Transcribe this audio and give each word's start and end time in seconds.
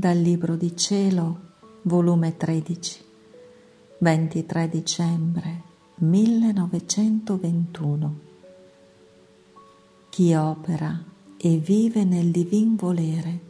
Dal 0.00 0.16
Libro 0.16 0.56
di 0.56 0.74
Cielo, 0.78 1.40
volume 1.82 2.34
13, 2.34 3.04
23 3.98 4.68
dicembre 4.70 5.62
1921. 5.96 8.18
Chi 10.08 10.32
opera 10.32 11.04
e 11.36 11.58
vive 11.58 12.04
nel 12.04 12.30
divin 12.30 12.76
volere 12.76 13.40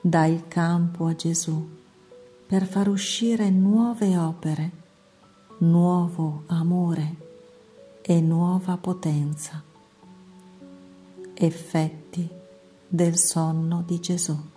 dà 0.00 0.24
il 0.24 0.48
campo 0.48 1.04
a 1.04 1.14
Gesù 1.14 1.68
per 2.46 2.66
far 2.66 2.88
uscire 2.88 3.50
nuove 3.50 4.16
opere, 4.16 4.70
nuovo 5.58 6.44
amore 6.46 7.16
e 8.00 8.18
nuova 8.22 8.78
potenza. 8.78 9.62
Effetti 11.34 12.26
del 12.88 13.18
sonno 13.18 13.84
di 13.86 14.00
Gesù. 14.00 14.54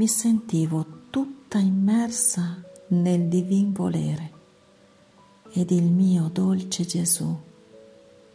Mi 0.00 0.08
sentivo 0.08 0.86
tutta 1.10 1.58
immersa 1.58 2.58
nel 2.86 3.28
divin 3.28 3.70
volere 3.70 4.30
ed 5.52 5.70
il 5.72 5.82
mio 5.82 6.30
dolce 6.32 6.86
Gesù 6.86 7.36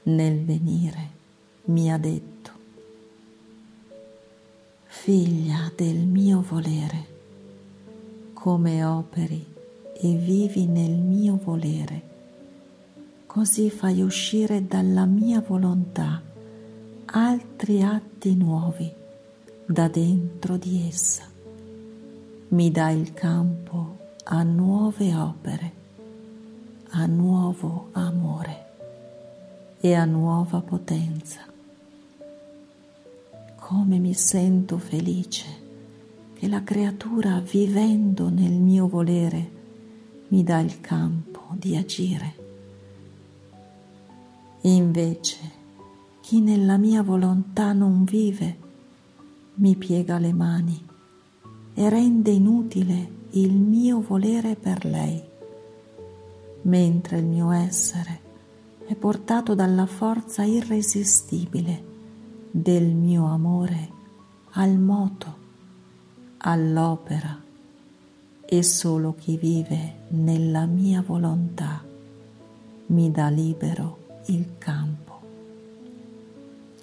nel 0.03 0.45
venire 0.45 1.09
mi 1.63 1.91
ha 1.91 1.97
detto, 1.97 2.51
figlia 4.83 5.71
del 5.75 6.05
mio 6.05 6.45
volere, 6.47 7.05
come 8.33 8.83
operi 8.83 9.43
e 9.95 10.15
vivi 10.17 10.67
nel 10.67 10.91
mio 10.91 11.39
volere, 11.43 12.01
così 13.25 13.71
fai 13.71 14.03
uscire 14.03 14.67
dalla 14.67 15.05
mia 15.05 15.41
volontà 15.41 16.21
altri 17.05 17.81
atti 17.81 18.35
nuovi 18.35 18.93
da 19.65 19.87
dentro 19.87 20.57
di 20.57 20.87
essa. 20.87 21.33
Mi 22.55 22.71
dà 22.71 22.89
il 22.89 23.13
campo 23.13 23.97
a 24.23 24.41
nuove 24.43 25.13
opere, 25.13 25.73
a 26.91 27.05
nuovo 27.05 27.89
amore 27.91 28.65
e 29.81 29.93
a 29.93 30.05
nuova 30.05 30.61
potenza 30.61 31.41
come 33.57 33.99
mi 33.99 34.13
sento 34.13 34.77
felice 34.77 35.45
che 36.33 36.47
la 36.47 36.63
creatura 36.63 37.41
vivendo 37.41 38.29
nel 38.29 38.53
mio 38.53 38.87
volere 38.87 39.51
mi 40.29 40.41
dà 40.41 40.61
il 40.61 40.79
campo 40.79 41.41
di 41.57 41.75
agire. 41.75 42.35
Invece 44.61 45.37
chi 46.21 46.39
nella 46.39 46.77
mia 46.77 47.03
volontà 47.03 47.73
non 47.73 48.05
vive 48.05 48.57
mi 49.55 49.75
piega 49.75 50.19
le 50.19 50.31
mani 50.31 50.93
e 51.77 51.89
rende 51.89 52.31
inutile 52.31 53.23
il 53.31 53.51
mio 53.51 53.99
volere 53.99 54.55
per 54.55 54.85
lei, 54.85 55.21
mentre 56.63 57.17
il 57.19 57.25
mio 57.25 57.51
essere 57.51 58.21
è 58.85 58.95
portato 58.95 59.53
dalla 59.55 59.85
forza 59.85 60.43
irresistibile 60.43 61.83
del 62.49 62.93
mio 62.93 63.25
amore 63.25 63.89
al 64.51 64.77
moto, 64.77 65.43
all'opera 66.37 67.43
e 68.45 68.63
solo 68.63 69.13
chi 69.15 69.35
vive 69.35 70.03
nella 70.09 70.65
mia 70.65 71.01
volontà 71.01 71.83
mi 72.87 73.11
dà 73.11 73.27
libero 73.27 74.21
il 74.27 74.57
campo. 74.57 75.03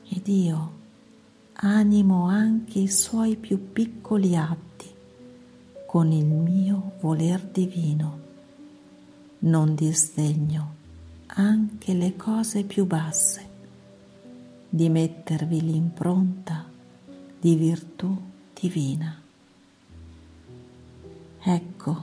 Ed 0.09 0.29
io 0.29 0.73
animo 1.53 2.27
anche 2.27 2.81
i 2.81 2.89
suoi 2.89 3.37
più 3.37 3.73
piccoli 3.73 4.37
atti 4.37 4.92
con 5.93 6.11
il 6.11 6.25
mio 6.25 6.93
voler 7.01 7.39
divino. 7.43 8.19
Non 9.41 9.75
disdegno 9.75 10.75
anche 11.27 11.93
le 11.93 12.17
cose 12.17 12.63
più 12.65 12.87
basse 12.87 13.47
di 14.71 14.89
mettervi 14.89 15.61
l'impronta 15.61 16.65
di 17.39 17.57
virtù 17.57 18.17
divina. 18.59 19.21
Ecco, 21.43 22.03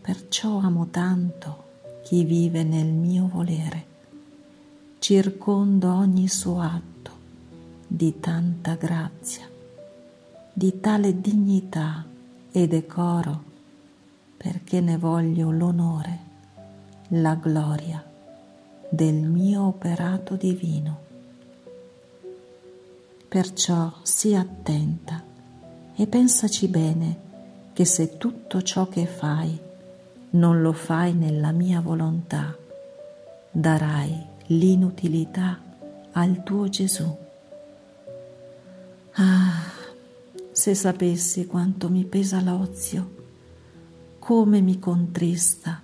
perciò 0.00 0.58
amo 0.58 0.86
tanto 0.92 1.64
chi 2.04 2.22
vive 2.22 2.62
nel 2.62 2.92
mio 2.92 3.26
volere, 3.26 3.86
circondo 5.00 5.92
ogni 5.92 6.28
suo 6.28 6.60
atto 6.60 7.10
di 7.84 8.20
tanta 8.20 8.76
grazia, 8.76 9.50
di 10.52 10.78
tale 10.78 11.20
dignità 11.20 12.12
e 12.56 12.68
decoro, 12.68 13.42
perché 14.36 14.80
ne 14.80 14.96
voglio 14.96 15.50
l'onore, 15.50 16.18
la 17.08 17.34
gloria 17.34 18.00
del 18.88 19.14
mio 19.14 19.66
operato 19.66 20.36
divino. 20.36 21.00
Perciò 23.26 23.92
sii 24.02 24.36
attenta 24.36 25.20
e 25.96 26.06
pensaci 26.06 26.68
bene 26.68 27.16
che 27.72 27.84
se 27.84 28.18
tutto 28.18 28.62
ciò 28.62 28.88
che 28.88 29.06
fai 29.06 29.58
non 30.30 30.62
lo 30.62 30.72
fai 30.72 31.12
nella 31.12 31.50
mia 31.50 31.80
volontà, 31.80 32.56
darai 33.50 34.26
l'inutilità 34.46 35.58
al 36.12 36.44
tuo 36.44 36.68
Gesù. 36.68 37.16
Ah, 39.14 39.73
se 40.54 40.74
sapessi 40.74 41.46
quanto 41.46 41.90
mi 41.90 42.06
pesa 42.06 42.40
l'ozio, 42.40 43.22
come 44.18 44.62
mi 44.62 44.78
contrista, 44.78 45.82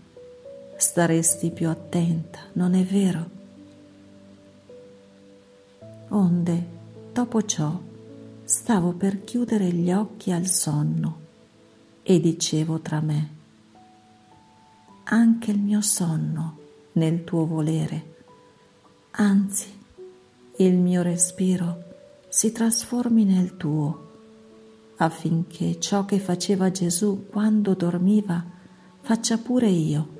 staresti 0.76 1.50
più 1.50 1.68
attenta, 1.68 2.38
non 2.54 2.72
è 2.74 2.82
vero? 2.84 3.38
Onde 6.08 6.78
Dopo 7.12 7.42
ciò 7.42 7.76
stavo 8.44 8.92
per 8.92 9.24
chiudere 9.24 9.72
gli 9.72 9.90
occhi 9.90 10.30
al 10.30 10.46
sonno 10.46 11.18
e 12.02 12.20
dicevo 12.20 12.78
tra 12.80 13.00
me, 13.00 13.28
anche 15.04 15.50
il 15.50 15.58
mio 15.58 15.80
sonno 15.80 16.58
nel 16.92 17.24
tuo 17.24 17.46
volere, 17.46 18.14
anzi 19.10 19.66
il 20.58 20.76
mio 20.76 21.02
respiro 21.02 21.82
si 22.28 22.52
trasformi 22.52 23.24
nel 23.24 23.56
tuo, 23.56 24.09
affinché 25.02 25.80
ciò 25.80 26.04
che 26.04 26.18
faceva 26.18 26.70
Gesù 26.70 27.26
quando 27.30 27.72
dormiva 27.74 28.44
faccia 29.00 29.38
pure 29.38 29.68
io. 29.68 30.18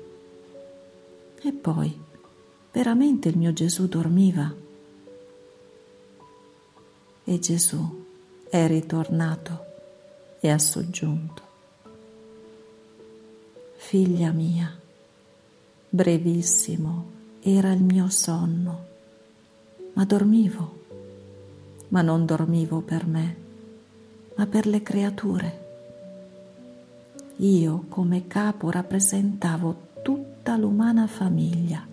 E 1.39 1.51
poi, 1.51 1.99
veramente 2.71 3.29
il 3.29 3.37
mio 3.37 3.53
Gesù 3.53 3.87
dormiva 3.87 4.51
e 7.23 7.39
Gesù 7.39 8.05
è 8.49 8.65
ritornato 8.67 9.65
e 10.39 10.49
ha 10.49 10.57
soggiunto. 10.57 11.49
Figlia 13.75 14.31
mia, 14.31 14.75
brevissimo 15.89 17.19
era 17.41 17.71
il 17.71 17.83
mio 17.83 18.09
sonno, 18.09 18.85
ma 19.93 20.05
dormivo, 20.05 20.79
ma 21.89 22.01
non 22.01 22.25
dormivo 22.25 22.81
per 22.81 23.05
me, 23.05 23.49
ma 24.35 24.45
per 24.45 24.65
le 24.65 24.81
creature. 24.81 25.59
Io 27.37 27.85
come 27.89 28.27
capo 28.27 28.69
rappresentavo 28.69 29.89
tutta 30.01 30.57
l'umana 30.57 31.07
famiglia 31.07 31.85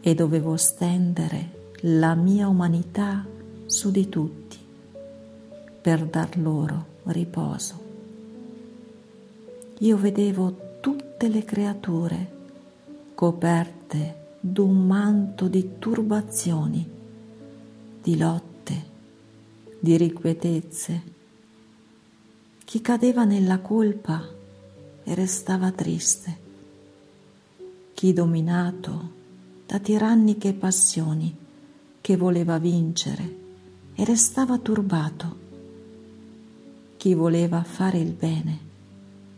e 0.00 0.14
dovevo 0.14 0.56
stendere 0.56 1.70
la 1.80 2.14
mia 2.14 2.48
umanità 2.48 3.24
su 3.66 3.90
di 3.90 4.08
tutti 4.08 4.58
per 5.80 6.04
dar 6.06 6.36
loro 6.38 6.86
riposo. 7.04 7.84
Io 9.78 9.96
vedevo 9.96 10.78
tutte 10.80 11.28
le 11.28 11.44
creature 11.44 12.34
coperte 13.14 14.24
d'un 14.40 14.86
manto 14.86 15.48
di 15.48 15.78
turbazioni, 15.78 16.88
di 18.02 18.16
lotte, 18.16 18.84
di 19.78 19.92
irrequietezze. 19.92 21.14
Chi 22.66 22.80
cadeva 22.80 23.22
nella 23.22 23.60
colpa 23.60 24.28
e 25.04 25.14
restava 25.14 25.70
triste, 25.70 26.36
chi 27.94 28.12
dominato 28.12 29.12
da 29.64 29.78
tiranniche 29.78 30.52
passioni 30.52 31.32
che 32.00 32.16
voleva 32.16 32.58
vincere 32.58 33.36
e 33.94 34.04
restava 34.04 34.58
turbato. 34.58 35.36
Chi 36.96 37.14
voleva 37.14 37.62
fare 37.62 37.98
il 37.98 38.10
bene 38.10 38.58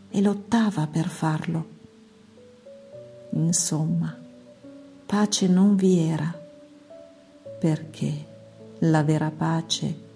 e 0.09 0.21
lottava 0.23 0.87
per 0.87 1.07
farlo. 1.07 1.67
Insomma, 3.33 4.17
pace 5.05 5.47
non 5.47 5.75
vi 5.75 5.99
era, 5.99 6.33
perché 7.59 8.25
la 8.79 9.03
vera 9.03 9.29
pace 9.29 10.07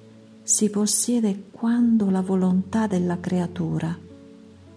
si 0.44 0.70
possiede 0.70 1.46
quando 1.52 2.10
la 2.10 2.22
volontà 2.22 2.86
della 2.86 3.18
creatura 3.20 3.98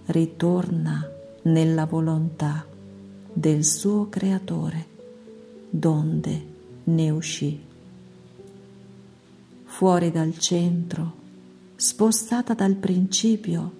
ritorna 0.06 1.10
nella 1.42 1.84
volontà 1.86 2.64
del 3.32 3.64
suo 3.64 4.08
creatore, 4.08 4.86
donde 5.68 6.46
ne 6.84 7.10
uscì. 7.10 7.60
Fuori 9.64 10.10
dal 10.10 10.38
centro, 10.38 11.14
spostata 11.74 12.54
dal 12.54 12.76
principio, 12.76 13.72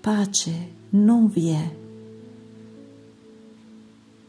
pace 0.00 0.70
non 0.90 1.28
vi 1.28 1.48
è. 1.48 1.74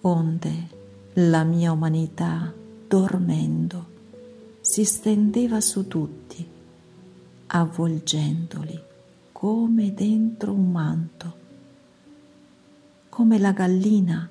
Onde 0.01 0.67
la 1.13 1.43
mia 1.43 1.71
umanità, 1.71 2.53
dormendo, 2.87 3.87
si 4.61 4.85
stendeva 4.85 5.59
su 5.59 5.87
tutti, 5.87 6.57
avvolgendoli 7.51 8.79
come 9.31 9.93
dentro 9.93 10.51
un 10.51 10.71
manto, 10.71 11.33
come 13.09 13.39
la 13.39 13.51
gallina 13.51 14.29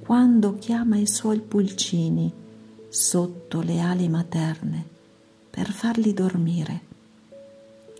quando 0.00 0.54
chiama 0.54 0.96
i 0.96 1.06
suoi 1.06 1.40
pulcini 1.40 2.32
sotto 2.88 3.60
le 3.60 3.80
ali 3.80 4.08
materne 4.08 4.84
per 5.50 5.70
farli 5.70 6.14
dormire. 6.14 6.80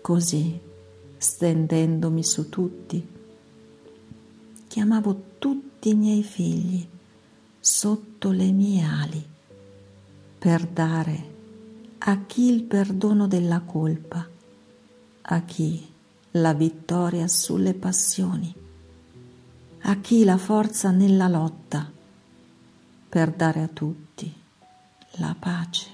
Così, 0.01 0.59
stendendomi 1.17 2.23
su 2.23 2.49
tutti, 2.49 3.07
chiamavo 4.67 5.23
tutti 5.37 5.89
i 5.89 5.95
miei 5.95 6.23
figli 6.23 6.87
sotto 7.59 8.31
le 8.31 8.51
mie 8.51 8.83
ali 8.83 9.25
per 10.39 10.65
dare 10.65 11.35
a 11.99 12.21
chi 12.25 12.49
il 12.49 12.63
perdono 12.63 13.27
della 13.27 13.59
colpa, 13.59 14.35
a 15.29 15.41
chi 15.41 15.85
la 16.31 16.53
vittoria 16.53 17.27
sulle 17.27 17.73
passioni, 17.73 18.53
a 19.81 19.97
chi 19.97 20.23
la 20.23 20.37
forza 20.37 20.89
nella 20.91 21.27
lotta, 21.27 21.91
per 23.09 23.31
dare 23.31 23.61
a 23.61 23.67
tutti 23.67 24.33
la 25.17 25.35
pace 25.37 25.89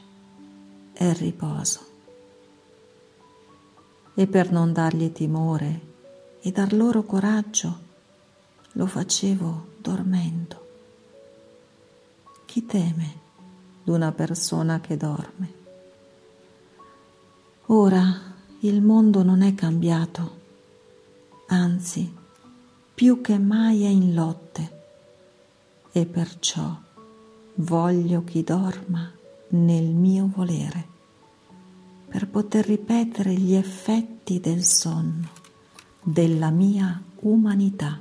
e 0.93 1.07
il 1.07 1.15
riposo. 1.15 1.79
E 4.13 4.27
per 4.27 4.51
non 4.51 4.71
dargli 4.71 5.11
timore 5.11 5.81
e 6.41 6.51
dar 6.51 6.71
loro 6.73 7.01
coraggio, 7.01 7.79
lo 8.73 8.85
facevo 8.85 9.67
dormendo. 9.77 10.67
Chi 12.45 12.65
teme 12.67 13.19
d'una 13.83 14.11
persona 14.11 14.79
che 14.79 14.95
dorme? 14.95 15.61
Ora 17.67 18.32
il 18.65 18.81
mondo 18.81 19.23
non 19.23 19.41
è 19.41 19.53
cambiato, 19.55 20.39
anzi 21.47 22.09
più 22.93 23.19
che 23.19 23.37
mai 23.37 23.83
è 23.83 23.89
in 23.89 24.13
lotte 24.13 24.81
e 25.91 26.05
perciò 26.05 26.73
voglio 27.55 28.23
chi 28.23 28.41
dorma 28.41 29.11
nel 29.49 29.83
mio 29.83 30.31
volere 30.33 30.87
per 32.07 32.25
poter 32.29 32.65
ripetere 32.65 33.33
gli 33.33 33.53
effetti 33.53 34.39
del 34.39 34.63
sonno 34.63 35.27
della 36.01 36.49
mia 36.49 37.01
umanità. 37.19 37.99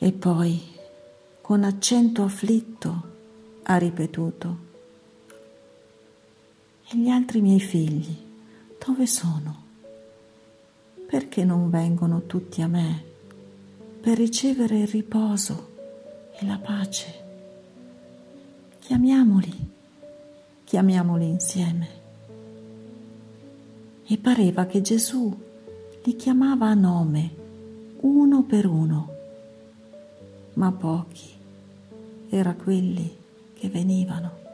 E 0.00 0.12
poi, 0.12 0.60
con 1.40 1.62
accento 1.62 2.24
afflitto, 2.24 3.02
ha 3.62 3.76
ripetuto, 3.76 4.66
e 6.90 6.96
gli 6.96 7.08
altri 7.08 7.40
miei 7.40 7.60
figli, 7.60 8.16
dove 8.84 9.06
sono? 9.06 9.66
Perché 11.06 11.44
non 11.44 11.70
vengono 11.70 12.26
tutti 12.26 12.62
a 12.62 12.66
me 12.66 13.04
per 14.00 14.16
ricevere 14.16 14.78
il 14.78 14.88
riposo 14.88 15.74
e 16.38 16.46
la 16.46 16.58
pace? 16.58 17.26
Chiamiamoli, 18.78 19.70
chiamiamoli 20.64 21.28
insieme. 21.28 21.88
E 24.06 24.18
pareva 24.18 24.66
che 24.66 24.80
Gesù 24.80 25.36
li 26.02 26.16
chiamava 26.16 26.68
a 26.68 26.74
nome, 26.74 27.34
uno 28.00 28.42
per 28.44 28.66
uno 28.66 29.16
ma 30.58 30.72
pochi 30.72 31.30
era 32.28 32.54
quelli 32.54 33.16
che 33.54 33.68
venivano. 33.68 34.46